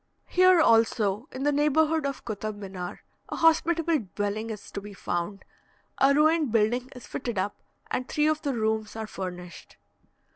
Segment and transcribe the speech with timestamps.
[0.25, 5.45] Here also, in the neighbourhood of Kotab Minar, a hospitable dwelling is to be found.
[5.99, 7.55] A ruined building is fitted up,
[7.91, 9.77] and three of the rooms are furnished.